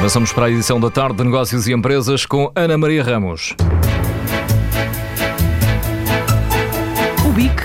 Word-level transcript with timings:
Avançamos 0.00 0.32
para 0.32 0.46
a 0.46 0.50
edição 0.50 0.80
da 0.80 0.88
tarde 0.88 1.18
de 1.18 1.24
Negócios 1.24 1.68
e 1.68 1.74
Empresas 1.74 2.24
com 2.24 2.50
Ana 2.56 2.78
Maria 2.78 3.04
Ramos. 3.04 3.54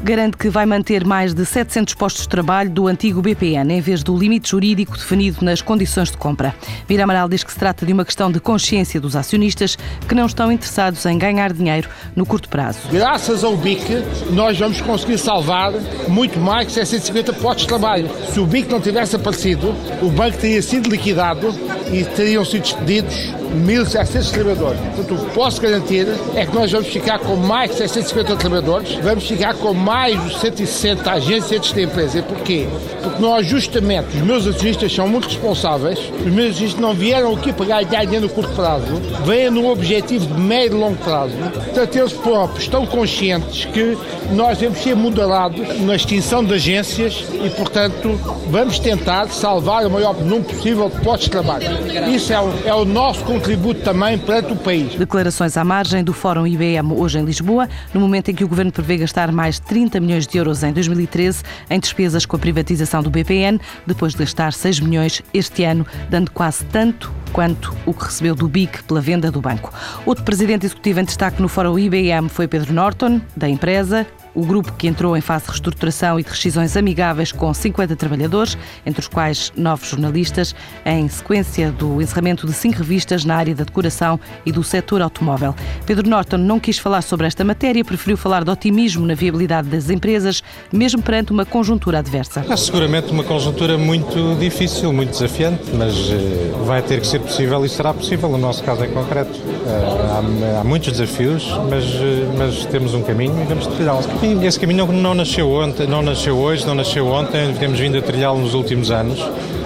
Garante 0.00 0.36
que 0.36 0.48
vai 0.48 0.64
manter 0.64 1.04
mais 1.04 1.34
de 1.34 1.44
700 1.44 1.94
postos 1.94 2.22
de 2.22 2.28
trabalho 2.28 2.70
do 2.70 2.86
antigo 2.86 3.20
BPN, 3.20 3.74
em 3.74 3.80
vez 3.80 4.02
do 4.02 4.16
limite 4.16 4.50
jurídico 4.50 4.96
definido 4.96 5.44
nas 5.44 5.60
condições 5.60 6.10
de 6.10 6.16
compra. 6.16 6.54
Mira 6.88 7.04
Amaral 7.04 7.28
diz 7.28 7.44
que 7.44 7.52
se 7.52 7.58
trata 7.58 7.84
de 7.84 7.92
uma 7.92 8.04
questão 8.04 8.30
de 8.30 8.40
consciência 8.40 9.00
dos 9.00 9.14
acionistas 9.14 9.76
que 10.08 10.14
não 10.14 10.26
estão 10.26 10.50
interessados 10.50 11.04
em 11.04 11.18
ganhar 11.18 11.52
dinheiro 11.52 11.88
no 12.16 12.24
curto 12.24 12.48
prazo. 12.48 12.80
Graças 12.90 13.44
ao 13.44 13.56
BIC, 13.56 14.02
nós 14.30 14.58
vamos 14.58 14.80
conseguir 14.80 15.18
salvar 15.18 15.72
muito 16.08 16.38
mais 16.40 16.68
que 16.68 16.72
750 16.72 17.32
postos 17.34 17.62
de 17.62 17.68
trabalho. 17.68 18.08
Se 18.32 18.40
o 18.40 18.46
BIC 18.46 18.70
não 18.70 18.80
tivesse 18.80 19.16
aparecido, 19.16 19.74
o 20.00 20.08
banco 20.10 20.38
teria 20.38 20.62
sido 20.62 20.88
liquidado 20.88 21.54
e 21.92 22.04
teriam 22.04 22.44
sido 22.44 22.62
despedidos 22.62 23.41
1.700 23.52 24.30
trabalhadores. 24.30 24.80
Portanto, 24.80 25.14
o 25.14 25.26
que 25.26 25.34
posso 25.34 25.60
garantir 25.60 26.06
é 26.34 26.46
que 26.46 26.54
nós 26.54 26.70
vamos 26.70 26.88
ficar 26.88 27.18
com 27.18 27.36
mais 27.36 27.70
de 27.70 27.76
650 27.78 28.36
trabalhadores, 28.36 28.94
vamos 28.96 29.24
ficar 29.24 29.54
com 29.54 29.74
mais 29.74 30.22
de 30.24 30.38
160 30.38 31.10
agentes 31.10 31.72
da 31.72 31.82
empresa. 31.82 32.22
Porquê? 32.22 32.66
Porque 33.02 33.20
nós, 33.20 33.46
justamente, 33.46 34.16
os 34.16 34.22
meus 34.22 34.46
acionistas 34.46 34.92
são 34.92 35.08
muito 35.08 35.28
responsáveis, 35.28 35.98
os 35.98 36.32
meus 36.32 36.52
acionistas 36.52 36.80
não 36.80 36.94
vieram 36.94 37.34
aqui 37.34 37.52
para 37.52 37.66
ganhar 37.66 38.04
dinheiro 38.04 38.26
no 38.26 38.28
curto 38.32 38.52
prazo, 38.54 39.00
vêm 39.24 39.50
no 39.50 39.70
objetivo 39.70 40.26
de 40.26 40.40
médio 40.40 40.76
e 40.78 40.80
longo 40.80 40.96
prazo. 40.96 41.34
Portanto, 41.36 41.96
eles 41.96 42.12
próprios 42.12 42.64
estão 42.64 42.86
conscientes 42.86 43.64
que 43.66 43.96
nós 44.32 44.58
devemos 44.58 44.82
ser 44.82 44.96
moderados 44.96 45.80
na 45.80 45.96
extinção 45.96 46.44
de 46.44 46.54
agências 46.54 47.24
e, 47.44 47.50
portanto, 47.50 48.18
vamos 48.48 48.78
tentar 48.78 49.28
salvar 49.28 49.86
o 49.86 49.90
maior 49.90 50.14
número 50.14 50.44
possível 50.44 50.88
de 50.88 51.00
postos 51.00 51.24
de 51.24 51.30
trabalho. 51.30 51.66
Isso 52.08 52.32
é 52.32 52.40
o, 52.40 52.52
é 52.66 52.74
o 52.74 52.84
nosso 52.84 53.24
contributo 53.42 53.80
também 53.80 54.16
perante 54.16 54.52
o 54.52 54.56
país. 54.56 54.94
Declarações 54.94 55.56
à 55.56 55.64
margem 55.64 56.04
do 56.04 56.12
Fórum 56.12 56.46
IBM 56.46 56.92
hoje 56.92 57.18
em 57.18 57.24
Lisboa, 57.24 57.68
no 57.92 58.00
momento 58.00 58.30
em 58.30 58.34
que 58.36 58.44
o 58.44 58.48
Governo 58.48 58.70
prevê 58.70 58.98
gastar 58.98 59.32
mais 59.32 59.56
de 59.56 59.62
30 59.62 59.98
milhões 59.98 60.28
de 60.28 60.38
euros 60.38 60.62
em 60.62 60.72
2013 60.72 61.42
em 61.68 61.80
despesas 61.80 62.24
com 62.24 62.36
a 62.36 62.38
privatização 62.38 63.02
do 63.02 63.10
BPN, 63.10 63.58
depois 63.84 64.12
de 64.12 64.20
gastar 64.20 64.52
6 64.52 64.78
milhões 64.78 65.22
este 65.34 65.64
ano, 65.64 65.84
dando 66.08 66.30
quase 66.30 66.64
tanto 66.66 67.12
quanto 67.32 67.74
o 67.84 67.92
que 67.92 68.04
recebeu 68.04 68.36
do 68.36 68.46
BIC 68.46 68.84
pela 68.84 69.00
venda 69.00 69.28
do 69.28 69.40
banco. 69.40 69.72
Outro 70.06 70.22
presidente 70.22 70.64
executivo 70.64 71.00
em 71.00 71.04
destaque 71.04 71.42
no 71.42 71.48
Fórum 71.48 71.76
IBM 71.76 72.28
foi 72.28 72.46
Pedro 72.46 72.72
Norton, 72.72 73.20
da 73.36 73.48
empresa, 73.48 74.06
o 74.34 74.44
grupo 74.44 74.72
que 74.72 74.86
entrou 74.86 75.16
em 75.16 75.20
fase 75.20 75.44
de 75.44 75.50
reestruturação 75.50 76.18
e 76.18 76.22
de 76.22 76.30
rescisões 76.30 76.76
amigáveis 76.76 77.32
com 77.32 77.52
50 77.52 77.96
trabalhadores, 77.96 78.56
entre 78.84 79.00
os 79.00 79.08
quais 79.08 79.52
nove 79.56 79.86
jornalistas, 79.86 80.54
em 80.84 81.08
sequência 81.08 81.70
do 81.70 82.00
encerramento 82.00 82.46
de 82.46 82.52
cinco 82.52 82.78
revistas 82.78 83.24
na 83.24 83.36
área 83.36 83.54
da 83.54 83.64
decoração 83.64 84.18
e 84.44 84.52
do 84.52 84.62
setor 84.62 85.02
automóvel. 85.02 85.54
Pedro 85.86 86.08
Norton 86.08 86.38
não 86.38 86.58
quis 86.58 86.78
falar 86.78 87.02
sobre 87.02 87.26
esta 87.26 87.44
matéria, 87.44 87.84
preferiu 87.84 88.16
falar 88.16 88.44
de 88.44 88.50
otimismo 88.50 89.06
na 89.06 89.14
viabilidade 89.14 89.68
das 89.68 89.90
empresas, 89.90 90.42
mesmo 90.72 91.02
perante 91.02 91.32
uma 91.32 91.44
conjuntura 91.44 91.98
adversa. 91.98 92.44
É 92.48 92.56
seguramente 92.56 93.10
uma 93.10 93.24
conjuntura 93.24 93.76
muito 93.76 94.36
difícil, 94.38 94.92
muito 94.92 95.10
desafiante, 95.10 95.64
mas 95.74 95.94
eh, 96.10 96.52
vai 96.64 96.82
ter 96.82 97.00
que 97.00 97.06
ser 97.06 97.20
possível 97.20 97.64
e 97.64 97.68
será 97.68 97.92
possível 97.92 98.28
no 98.28 98.38
nosso 98.38 98.62
caso 98.62 98.84
em 98.84 98.90
concreto. 98.90 99.38
Eh, 99.66 100.58
há, 100.60 100.64
muitos 100.64 100.92
desafios, 100.92 101.48
mas, 101.68 101.84
eh, 101.84 102.28
mas 102.36 102.64
temos 102.66 102.94
um 102.94 103.02
caminho 103.02 103.40
e 103.42 103.44
vamos 103.44 103.66
trilhá-lo. 103.66 104.02
Esse 104.22 104.60
caminho 104.60 104.86
não 104.86 105.14
nasceu 105.14 105.50
ontem, 105.50 105.84
não 105.84 106.00
nasceu 106.00 106.38
hoje, 106.38 106.64
não 106.64 106.76
nasceu 106.76 107.08
ontem, 107.08 107.52
temos 107.54 107.80
vindo 107.80 107.98
a 107.98 108.02
trilhá-lo 108.02 108.38
nos 108.38 108.54
últimos 108.54 108.92
anos, 108.92 109.18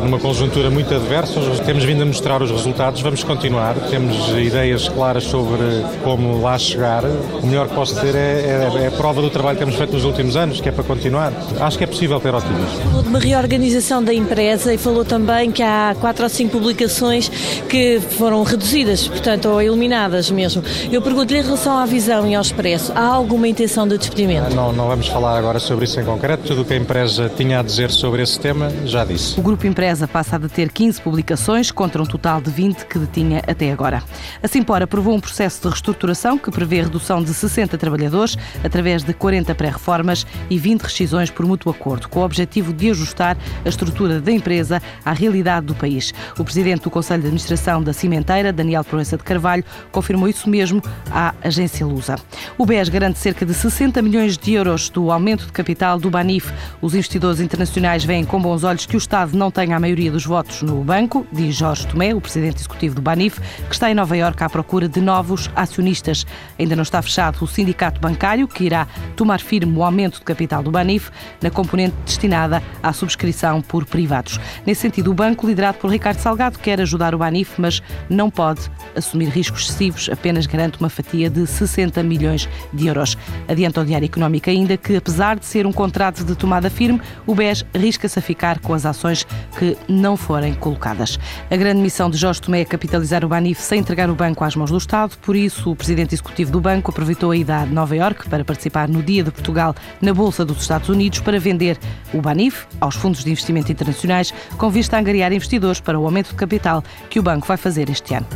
numa 0.00 0.16
conjuntura 0.16 0.70
muito 0.70 0.94
adversa, 0.94 1.40
temos 1.66 1.82
vindo 1.82 2.02
a 2.02 2.06
mostrar 2.06 2.40
os 2.40 2.52
resultados, 2.52 3.02
vamos 3.02 3.24
continuar, 3.24 3.74
temos 3.90 4.28
ideias 4.28 4.88
claras 4.88 5.24
sobre 5.24 5.64
como 6.04 6.40
lá 6.40 6.56
chegar. 6.56 7.02
O 7.42 7.44
melhor 7.44 7.66
que 7.66 7.74
posso 7.74 7.96
dizer 7.96 8.14
é, 8.14 8.70
é, 8.78 8.82
é 8.84 8.86
a 8.86 8.90
prova 8.92 9.20
do 9.20 9.28
trabalho 9.28 9.58
que 9.58 9.64
temos 9.64 9.76
feito 9.76 9.92
nos 9.92 10.04
últimos 10.04 10.36
anos, 10.36 10.60
que 10.60 10.68
é 10.68 10.72
para 10.72 10.84
continuar. 10.84 11.32
Acho 11.60 11.76
que 11.76 11.82
é 11.82 11.86
possível 11.88 12.20
ter 12.20 12.32
otimismo. 12.32 12.80
Falou 12.84 13.02
de 13.02 13.08
uma 13.08 13.18
reorganização 13.18 14.04
da 14.04 14.14
empresa 14.14 14.72
e 14.72 14.78
falou 14.78 15.04
também 15.04 15.50
que 15.50 15.64
há 15.64 15.96
quatro 16.00 16.22
ou 16.22 16.30
cinco 16.30 16.52
publicações 16.58 17.28
que 17.68 17.98
foram 17.98 18.40
reduzidas, 18.44 19.08
portanto, 19.08 19.48
ou 19.48 19.60
eliminadas 19.60 20.30
mesmo. 20.30 20.62
Eu 20.92 21.02
pergunto-lhe 21.02 21.40
em 21.40 21.42
relação 21.42 21.76
à 21.76 21.84
visão 21.86 22.28
e 22.28 22.36
ao 22.36 22.42
expresso, 22.42 22.92
há 22.94 23.04
alguma 23.04 23.48
intenção 23.48 23.88
de 23.88 23.98
despedimento? 23.98 24.43
Não, 24.52 24.72
não 24.72 24.88
vamos 24.88 25.08
falar 25.08 25.38
agora 25.38 25.58
sobre 25.58 25.84
isso 25.84 25.98
em 25.98 26.04
concreto. 26.04 26.44
Tudo 26.44 26.62
o 26.62 26.64
que 26.64 26.74
a 26.74 26.76
empresa 26.76 27.30
tinha 27.34 27.60
a 27.60 27.62
dizer 27.62 27.90
sobre 27.90 28.22
esse 28.22 28.38
tema 28.38 28.70
já 28.84 29.04
disse. 29.04 29.38
O 29.38 29.42
Grupo 29.42 29.66
Empresa 29.66 30.06
passa 30.06 30.36
a 30.36 30.38
deter 30.38 30.70
15 30.70 31.00
publicações 31.00 31.70
contra 31.70 32.02
um 32.02 32.06
total 32.06 32.40
de 32.40 32.50
20 32.50 32.84
que 32.84 32.98
detinha 32.98 33.42
até 33.46 33.72
agora. 33.72 34.02
A 34.42 34.48
Simpor 34.48 34.82
aprovou 34.82 35.14
um 35.14 35.20
processo 35.20 35.62
de 35.62 35.68
reestruturação 35.68 36.36
que 36.36 36.50
prevê 36.50 36.82
redução 36.82 37.22
de 37.22 37.32
60 37.32 37.78
trabalhadores 37.78 38.36
através 38.62 39.02
de 39.02 39.12
40 39.14 39.54
pré-reformas 39.54 40.26
e 40.50 40.58
20 40.58 40.82
rescisões 40.82 41.30
por 41.30 41.46
mútuo 41.46 41.72
acordo, 41.72 42.08
com 42.08 42.20
o 42.20 42.24
objetivo 42.24 42.72
de 42.72 42.90
ajustar 42.90 43.36
a 43.64 43.68
estrutura 43.68 44.20
da 44.20 44.32
empresa 44.32 44.80
à 45.04 45.12
realidade 45.12 45.66
do 45.66 45.74
país. 45.74 46.12
O 46.38 46.44
presidente 46.44 46.82
do 46.82 46.90
Conselho 46.90 47.22
de 47.22 47.28
Administração 47.28 47.82
da 47.82 47.92
Cimenteira, 47.92 48.52
Daniel 48.52 48.84
Proença 48.84 49.16
de 49.16 49.22
Carvalho, 49.22 49.64
confirmou 49.90 50.28
isso 50.28 50.48
mesmo 50.48 50.82
à 51.10 51.34
agência 51.42 51.86
Lusa. 51.86 52.16
O 52.58 52.66
BES 52.66 52.88
garante 52.88 53.18
cerca 53.18 53.46
de 53.46 53.54
60 53.54 54.00
milhões 54.02 54.33
milhões 54.34 54.38
de 54.38 54.52
euros 54.52 54.88
do 54.88 55.10
aumento 55.10 55.46
de 55.46 55.52
capital 55.52 55.98
do 55.98 56.10
Banif. 56.10 56.52
Os 56.80 56.94
investidores 56.94 57.40
internacionais 57.40 58.04
veem 58.04 58.24
com 58.24 58.40
bons 58.40 58.64
olhos 58.64 58.86
que 58.86 58.96
o 58.96 58.98
Estado 58.98 59.36
não 59.36 59.50
tenha 59.50 59.76
a 59.76 59.80
maioria 59.80 60.10
dos 60.10 60.24
votos 60.24 60.62
no 60.62 60.82
banco, 60.82 61.26
diz 61.32 61.56
Jorge 61.56 61.86
Tomé, 61.86 62.14
o 62.14 62.20
presidente 62.20 62.58
executivo 62.58 62.94
do 62.94 63.02
Banif, 63.02 63.40
que 63.68 63.72
está 63.72 63.90
em 63.90 63.94
Nova 63.94 64.16
Iorque 64.16 64.42
à 64.42 64.48
procura 64.48 64.88
de 64.88 65.00
novos 65.00 65.50
acionistas. 65.54 66.26
Ainda 66.58 66.76
não 66.76 66.82
está 66.82 67.00
fechado 67.02 67.42
o 67.42 67.46
sindicato 67.46 68.00
bancário, 68.00 68.48
que 68.48 68.64
irá 68.64 68.86
tomar 69.16 69.40
firme 69.40 69.76
o 69.76 69.82
aumento 69.82 70.18
de 70.18 70.24
capital 70.24 70.62
do 70.62 70.70
Banif 70.70 71.10
na 71.40 71.50
componente 71.50 71.94
destinada 72.04 72.62
à 72.82 72.92
subscrição 72.92 73.60
por 73.60 73.84
privados. 73.84 74.38
Nesse 74.66 74.82
sentido, 74.82 75.10
o 75.10 75.14
banco, 75.14 75.46
liderado 75.46 75.78
por 75.78 75.90
Ricardo 75.90 76.18
Salgado, 76.18 76.58
quer 76.58 76.80
ajudar 76.80 77.14
o 77.14 77.18
Banif, 77.18 77.54
mas 77.58 77.82
não 78.08 78.30
pode 78.30 78.70
assumir 78.96 79.28
riscos 79.28 79.64
excessivos, 79.64 80.08
apenas 80.10 80.46
garante 80.46 80.78
uma 80.78 80.88
fatia 80.88 81.28
de 81.28 81.46
60 81.46 82.02
milhões 82.02 82.48
de 82.72 82.86
euros. 82.86 83.16
Adianta 83.48 83.80
o 83.80 83.84
Diário 83.84 84.06
Económico 84.06 84.23
Económica 84.24 84.50
ainda 84.50 84.74
que, 84.78 84.96
apesar 84.96 85.38
de 85.38 85.44
ser 85.44 85.66
um 85.66 85.72
contrato 85.72 86.24
de 86.24 86.34
tomada 86.34 86.70
firme, 86.70 86.98
o 87.26 87.34
BES 87.34 87.62
risca-se 87.74 88.18
a 88.18 88.22
ficar 88.22 88.58
com 88.58 88.72
as 88.72 88.86
ações 88.86 89.26
que 89.58 89.76
não 89.86 90.16
forem 90.16 90.54
colocadas. 90.54 91.18
A 91.50 91.56
grande 91.56 91.82
missão 91.82 92.08
de 92.08 92.16
Jorge 92.16 92.40
Tomé 92.40 92.62
é 92.62 92.64
capitalizar 92.64 93.22
o 93.22 93.28
Banif 93.28 93.60
sem 93.60 93.80
entregar 93.80 94.08
o 94.08 94.14
banco 94.14 94.42
às 94.42 94.56
mãos 94.56 94.70
do 94.70 94.78
Estado, 94.78 95.14
por 95.18 95.36
isso 95.36 95.70
o 95.70 95.76
presidente 95.76 96.14
executivo 96.14 96.50
do 96.50 96.58
banco 96.58 96.90
aproveitou 96.90 97.32
a 97.32 97.36
ida 97.36 97.58
a 97.58 97.66
Nova 97.66 97.94
Iorque 97.94 98.26
para 98.26 98.42
participar 98.46 98.88
no 98.88 99.02
Dia 99.02 99.22
de 99.22 99.30
Portugal 99.30 99.74
na 100.00 100.14
Bolsa 100.14 100.42
dos 100.42 100.62
Estados 100.62 100.88
Unidos 100.88 101.20
para 101.20 101.38
vender 101.38 101.78
o 102.14 102.22
Banif 102.22 102.64
aos 102.80 102.94
fundos 102.94 103.22
de 103.22 103.30
investimento 103.30 103.70
internacionais 103.70 104.32
com 104.56 104.70
vista 104.70 104.96
a 104.96 105.00
angariar 105.00 105.34
investidores 105.34 105.80
para 105.80 106.00
o 106.00 106.06
aumento 106.06 106.30
de 106.30 106.36
capital 106.36 106.82
que 107.10 107.20
o 107.20 107.22
banco 107.22 107.46
vai 107.46 107.58
fazer 107.58 107.90
este 107.90 108.14
ano. 108.14 108.26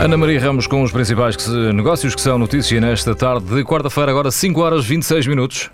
Ana 0.00 0.16
Maria 0.16 0.40
Ramos 0.40 0.68
com 0.68 0.82
os 0.82 0.92
principais 0.92 1.36
negócios 1.74 2.14
que 2.14 2.20
são 2.20 2.38
notícia 2.38 2.80
nesta 2.80 3.16
tarde 3.16 3.46
de 3.46 3.64
quarta-feira, 3.64 4.12
agora 4.12 4.30
5 4.30 4.60
horas 4.60 4.86
26 4.86 5.26
minutos. 5.26 5.70